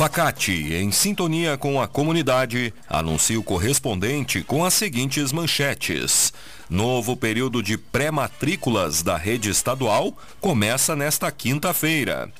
[0.00, 6.32] Facate, em sintonia com a comunidade, anuncia o correspondente com as seguintes manchetes.
[6.70, 12.32] Novo período de pré-matrículas da rede estadual começa nesta quinta-feira.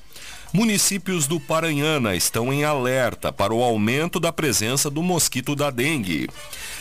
[0.55, 6.30] Municípios do Paranhana estão em alerta para o aumento da presença do mosquito da dengue.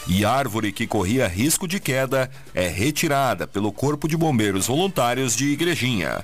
[0.08, 5.48] E árvore que corria risco de queda é retirada pelo Corpo de Bombeiros Voluntários de
[5.48, 6.24] Igrejinha.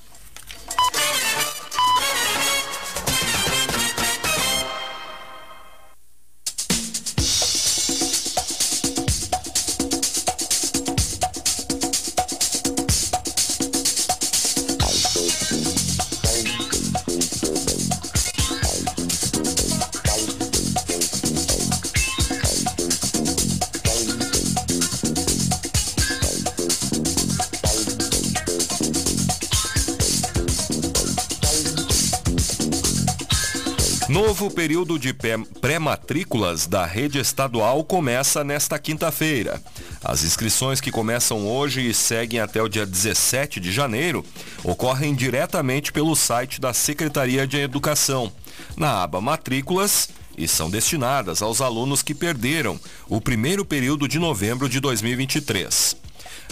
[34.11, 35.15] Novo período de
[35.61, 39.61] pré-matrículas da rede estadual começa nesta quinta-feira.
[40.03, 44.25] As inscrições que começam hoje e seguem até o dia 17 de janeiro
[44.65, 48.29] ocorrem diretamente pelo site da Secretaria de Educação,
[48.75, 54.67] na aba Matrículas, e são destinadas aos alunos que perderam o primeiro período de novembro
[54.67, 55.95] de 2023.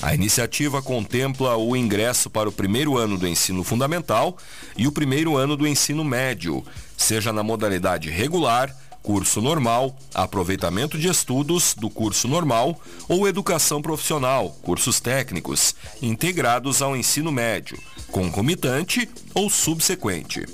[0.01, 4.37] A iniciativa contempla o ingresso para o primeiro ano do ensino fundamental
[4.77, 6.63] e o primeiro ano do ensino médio,
[6.95, 14.49] seja na modalidade regular, curso normal, aproveitamento de estudos do curso normal ou educação profissional,
[14.61, 17.77] cursos técnicos, integrados ao ensino médio,
[18.11, 20.45] concomitante ou subsequente.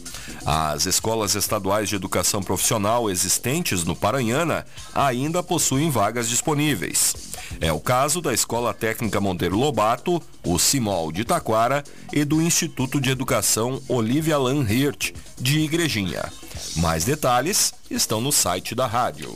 [0.46, 7.16] As escolas estaduais de educação profissional existentes no Paranhana ainda possuem vagas disponíveis.
[7.60, 11.84] É o caso da Escola Técnica Monteiro Lobato, o CIMOL de Taquara
[12.14, 16.32] e do Instituto de Educação Olivia Lan Hirt, de Igrejinha.
[16.76, 19.36] Mais detalhes estão no site da rádio.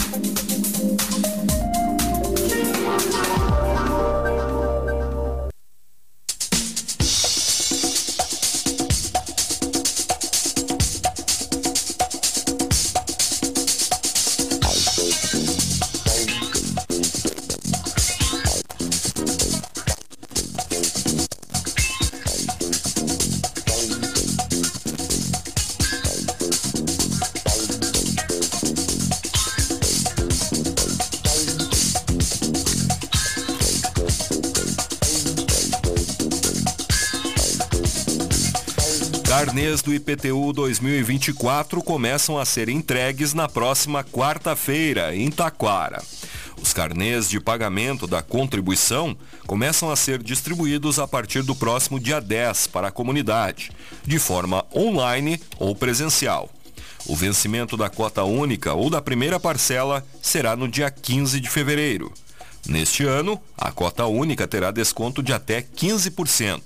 [39.61, 46.01] Carnês do IPTU 2024 começam a ser entregues na próxima quarta-feira, em Taquara.
[46.59, 52.19] Os carnês de pagamento da contribuição começam a ser distribuídos a partir do próximo dia
[52.19, 53.69] 10 para a comunidade,
[54.03, 56.49] de forma online ou presencial.
[57.05, 62.11] O vencimento da cota única ou da primeira parcela será no dia 15 de fevereiro.
[62.67, 66.61] Neste ano, a cota única terá desconto de até 15%.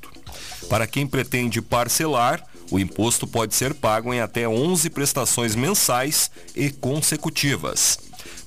[0.70, 2.42] Para quem pretende parcelar,
[2.76, 7.98] o imposto pode ser pago em até 11 prestações mensais e consecutivas.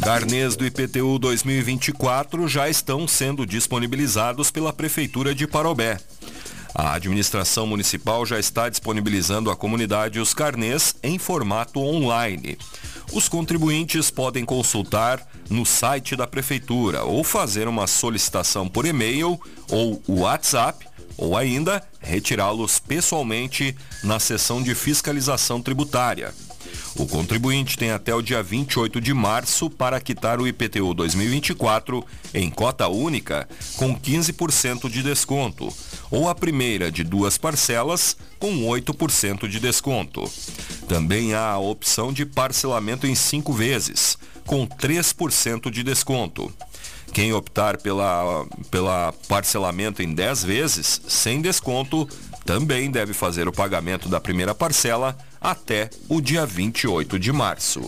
[0.07, 5.99] Carnês do IPTU 2024 já estão sendo disponibilizados pela Prefeitura de Parobé.
[6.73, 12.57] A administração municipal já está disponibilizando à comunidade os carnês em formato online.
[13.13, 20.01] Os contribuintes podem consultar no site da Prefeitura ou fazer uma solicitação por e-mail ou
[20.07, 20.87] WhatsApp
[21.19, 26.33] ou ainda retirá-los pessoalmente na sessão de fiscalização tributária.
[26.99, 32.03] O contribuinte tem até o dia 28 de março para quitar o IPTU 2024
[32.33, 33.47] em cota única
[33.77, 35.71] com 15% de desconto,
[36.11, 40.25] ou a primeira de duas parcelas com 8% de desconto.
[40.89, 44.17] Também há a opção de parcelamento em cinco vezes,
[44.47, 46.51] com 3% de desconto.
[47.13, 52.09] Quem optar pela, pela parcelamento em 10 vezes, sem desconto,
[52.47, 57.83] também deve fazer o pagamento da primeira parcela até o dia 28 de março.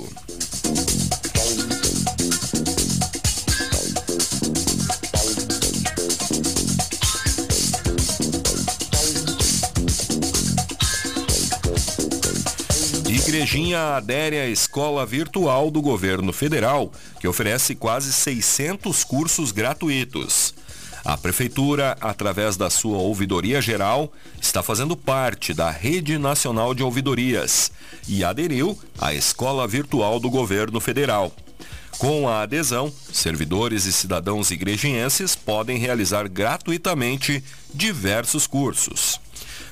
[13.08, 16.90] Igrejinha adere à escola virtual do governo federal,
[17.20, 20.47] que oferece quase 600 cursos gratuitos.
[21.08, 24.12] A Prefeitura, através da sua Ouvidoria Geral,
[24.42, 27.72] está fazendo parte da Rede Nacional de Ouvidorias
[28.06, 31.32] e aderiu à Escola Virtual do Governo Federal.
[31.96, 39.18] Com a adesão, servidores e cidadãos igrejienses podem realizar gratuitamente diversos cursos.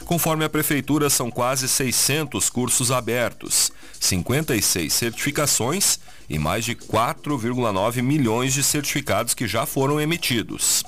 [0.07, 5.99] Conforme a Prefeitura, são quase 600 cursos abertos, 56 certificações
[6.31, 10.83] e mais de 4,9 milhões de certificados que já foram emitidos.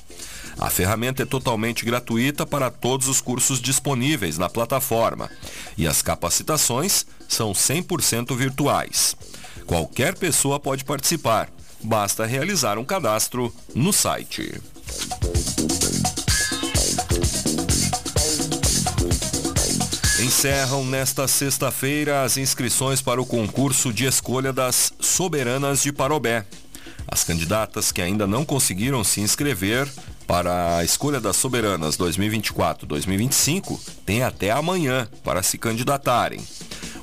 [0.59, 5.31] A ferramenta é totalmente gratuita para todos os cursos disponíveis na plataforma
[5.77, 9.17] e as capacitações são 100% virtuais.
[9.67, 11.49] Qualquer pessoa pode participar,
[11.81, 14.61] basta realizar um cadastro no site.
[20.21, 26.45] Encerram nesta sexta-feira as inscrições para o concurso de escolha das soberanas de Parobé.
[27.07, 29.89] As candidatas que ainda não conseguiram se inscrever
[30.29, 36.39] para a escolha das soberanas 2024-2025 têm até amanhã para se candidatarem.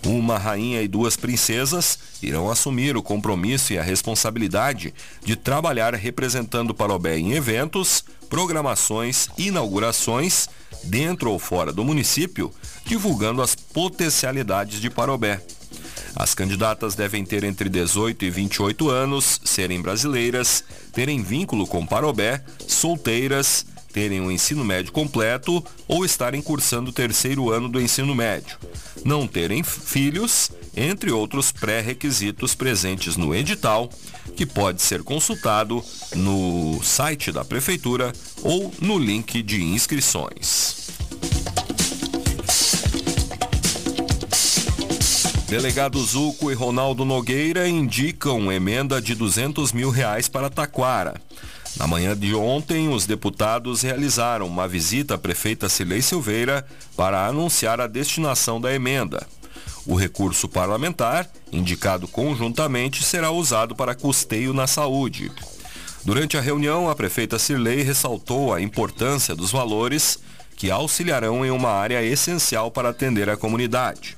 [0.06, 4.94] Uma rainha e duas princesas irão assumir o compromisso e a responsabilidade
[5.24, 10.48] de trabalhar representando Parobé em eventos, programações, inaugurações,
[10.84, 12.54] dentro ou fora do município,
[12.86, 15.42] divulgando as potencialidades de Parobé.
[16.16, 20.64] As candidatas devem ter entre 18 e 28 anos, serem brasileiras,
[20.94, 26.94] terem vínculo com Parobé, solteiras, terem o um ensino médio completo ou estarem cursando o
[26.94, 28.58] terceiro ano do ensino médio,
[29.04, 33.90] não terem filhos, entre outros pré-requisitos presentes no edital,
[34.36, 35.84] que pode ser consultado
[36.14, 38.12] no site da Prefeitura
[38.42, 40.95] ou no link de inscrições.
[45.56, 51.16] Delegado Zuco e Ronaldo Nogueira indicam emenda de 200 mil reais para Taquara.
[51.78, 56.68] Na manhã de ontem, os deputados realizaram uma visita à prefeita Cilei Silveira
[56.98, 59.26] para anunciar a destinação da emenda.
[59.86, 65.32] O recurso parlamentar, indicado conjuntamente, será usado para custeio na saúde.
[66.04, 70.20] Durante a reunião, a prefeita Cirlei ressaltou a importância dos valores
[70.58, 74.18] que auxiliarão em uma área essencial para atender a comunidade.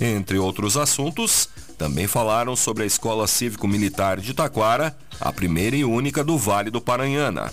[0.00, 6.22] Entre outros assuntos, também falaram sobre a Escola Cívico-Militar de Taquara, a primeira e única
[6.22, 7.52] do Vale do Paranhana.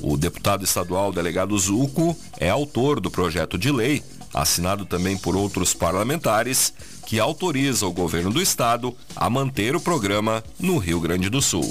[0.00, 5.74] O deputado estadual delegado Zuco é autor do projeto de lei, assinado também por outros
[5.74, 6.72] parlamentares,
[7.06, 11.68] que autoriza o governo do estado a manter o programa no Rio Grande do Sul.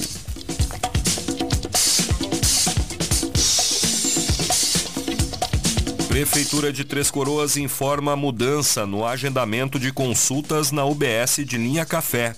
[6.08, 12.36] Prefeitura de Três Coroas informa mudança no agendamento de consultas na UBS de linha café.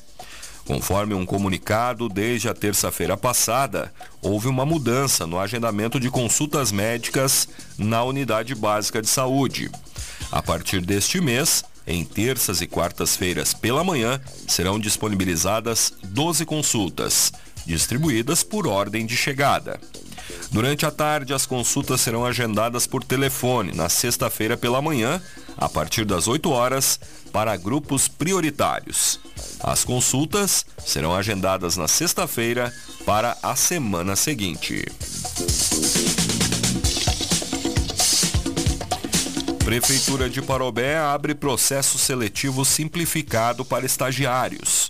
[0.66, 7.48] Conforme um comunicado, desde a terça-feira passada, houve uma mudança no agendamento de consultas médicas
[7.78, 9.72] na unidade básica de saúde.
[10.32, 17.32] A partir deste mês, em terças e quartas-feiras pela manhã, serão disponibilizadas 12 consultas,
[17.66, 19.80] distribuídas por ordem de chegada.
[20.52, 25.22] Durante a tarde, as consultas serão agendadas por telefone na sexta-feira pela manhã,
[25.58, 27.00] a partir das 8 horas,
[27.32, 29.20] para grupos prioritários.
[29.60, 32.74] As consultas serão agendadas na sexta-feira
[33.06, 34.86] para a semana seguinte.
[39.64, 44.89] Prefeitura de Parobé abre processo seletivo simplificado para estagiários.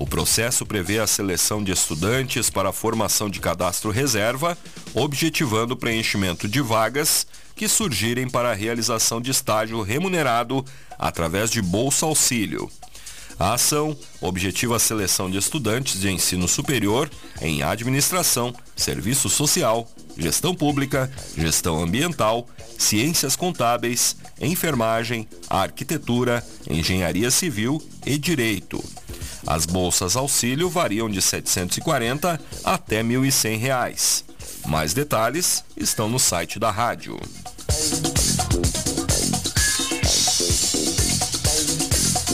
[0.00, 4.56] O processo prevê a seleção de estudantes para a formação de cadastro reserva,
[4.94, 10.64] objetivando o preenchimento de vagas que surgirem para a realização de estágio remunerado
[10.98, 12.70] através de bolsa auxílio.
[13.38, 17.10] A ação objetiva a seleção de estudantes de ensino superior
[17.42, 28.16] em administração, serviço social, gestão pública, gestão ambiental, ciências contábeis, enfermagem, arquitetura, engenharia civil e
[28.16, 28.82] direito.
[29.46, 34.24] As bolsas auxílio variam de R$ 740 até R$ 1.100.
[34.66, 37.18] Mais detalhes estão no site da rádio.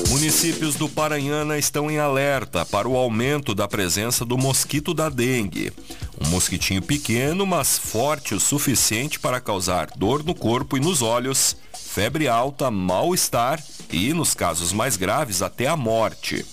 [0.09, 5.73] Municípios do Paranhana estão em alerta para o aumento da presença do mosquito da dengue.
[6.21, 11.57] Um mosquitinho pequeno, mas forte o suficiente para causar dor no corpo e nos olhos,
[11.73, 16.45] febre alta, mal-estar e, nos casos mais graves, até a morte.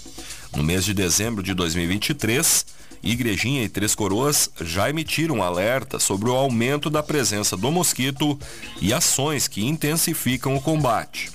[0.55, 2.65] No mês de dezembro de 2023,
[3.01, 8.39] Igrejinha e Três Coroas já emitiram alerta sobre o aumento da presença do mosquito
[8.79, 11.31] e ações que intensificam o combate.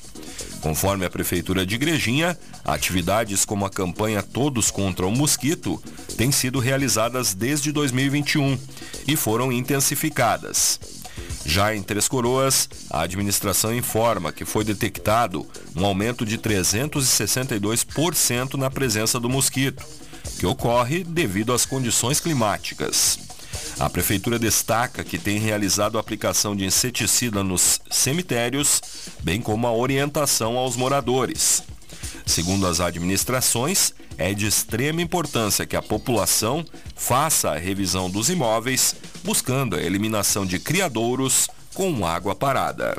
[0.60, 5.82] Conforme a Prefeitura de Igrejinha, atividades como a campanha Todos contra o Mosquito
[6.16, 8.58] têm sido realizadas desde 2021
[9.06, 10.97] e foram intensificadas.
[11.48, 18.68] Já em Três Coroas, a administração informa que foi detectado um aumento de 362% na
[18.68, 19.82] presença do mosquito,
[20.38, 23.18] que ocorre devido às condições climáticas.
[23.80, 28.82] A prefeitura destaca que tem realizado a aplicação de inseticida nos cemitérios,
[29.22, 31.62] bem como a orientação aos moradores.
[32.28, 36.62] Segundo as administrações, é de extrema importância que a população
[36.94, 38.94] faça a revisão dos imóveis,
[39.24, 42.98] buscando a eliminação de criadouros com água parada.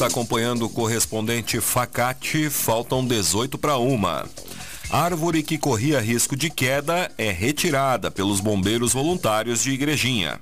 [0.00, 4.26] está acompanhando o correspondente Facate, faltam 18 para uma.
[4.88, 10.40] Árvore que corria risco de queda é retirada pelos bombeiros voluntários de Igrejinha.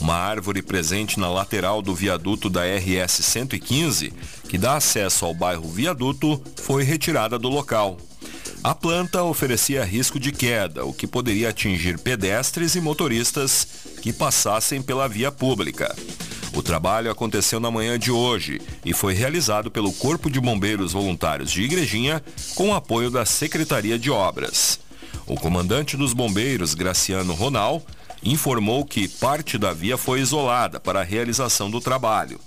[0.00, 4.14] Uma árvore presente na lateral do viaduto da RS 115,
[4.48, 7.98] que dá acesso ao bairro Viaduto, foi retirada do local.
[8.64, 13.68] A planta oferecia risco de queda, o que poderia atingir pedestres e motoristas
[14.00, 15.94] que passassem pela via pública.
[16.56, 21.52] O trabalho aconteceu na manhã de hoje e foi realizado pelo Corpo de Bombeiros Voluntários
[21.52, 24.80] de Igrejinha com apoio da Secretaria de Obras.
[25.26, 27.82] O comandante dos bombeiros, Graciano Ronal,
[28.24, 32.40] informou que parte da via foi isolada para a realização do trabalho.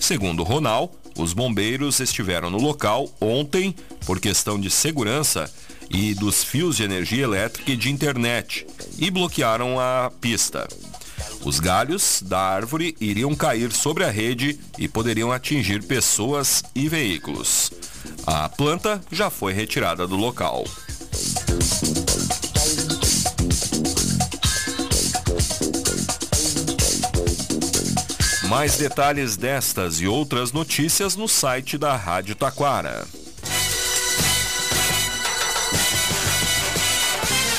[0.00, 3.72] Segundo Ronal, os bombeiros estiveram no local ontem
[4.04, 5.48] por questão de segurança
[5.88, 8.66] e dos fios de energia elétrica e de internet
[8.98, 10.66] e bloquearam a pista.
[11.42, 17.70] Os galhos da árvore iriam cair sobre a rede e poderiam atingir pessoas e veículos.
[18.26, 20.64] A planta já foi retirada do local.
[28.48, 33.04] Mais detalhes destas e outras notícias no site da Rádio Taquara.